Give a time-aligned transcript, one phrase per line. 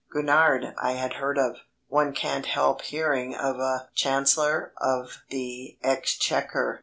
[0.11, 1.57] Gurnard I had heard of.
[1.87, 6.79] One can't help hearing of a Chancellor of the Exchequer.